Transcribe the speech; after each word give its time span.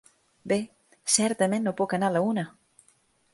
Bé, 0.51 0.57
certament 1.17 1.67
no 1.69 1.75
puc 1.83 1.95
anar 1.99 2.11
a 2.13 2.17
la 2.17 2.25
una. 2.31 2.47